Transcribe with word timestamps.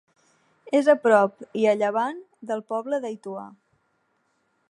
És 0.79 0.87
a 0.93 0.95
prop 1.03 1.43
i 1.63 1.67
a 1.73 1.75
llevant 1.81 2.23
del 2.53 2.65
poble 2.73 3.01
d'Aituà. 3.05 3.47